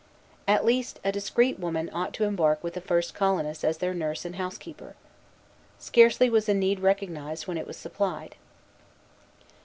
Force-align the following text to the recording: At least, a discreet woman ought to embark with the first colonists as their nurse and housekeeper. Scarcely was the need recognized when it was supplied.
At 0.47 0.65
least, 0.65 0.99
a 1.03 1.11
discreet 1.11 1.59
woman 1.59 1.87
ought 1.93 2.11
to 2.15 2.23
embark 2.23 2.63
with 2.63 2.73
the 2.73 2.81
first 2.81 3.13
colonists 3.13 3.63
as 3.63 3.77
their 3.77 3.93
nurse 3.93 4.25
and 4.25 4.37
housekeeper. 4.37 4.95
Scarcely 5.77 6.27
was 6.27 6.47
the 6.47 6.55
need 6.55 6.79
recognized 6.79 7.45
when 7.45 7.59
it 7.59 7.67
was 7.67 7.77
supplied. 7.77 8.35